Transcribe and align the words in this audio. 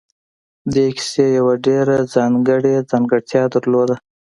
دې 0.73 0.87
کيسې 0.97 1.25
يوه 1.37 1.53
ډېره 1.65 1.97
ځانګړې 2.13 2.75
ځانګړتيا 2.91 3.43
درلوده. 3.53 3.95